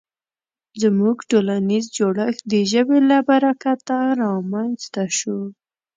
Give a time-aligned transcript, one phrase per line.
[0.81, 5.39] زموږ ټولنیز جوړښت د ژبې له برکته رامنځ ته شو.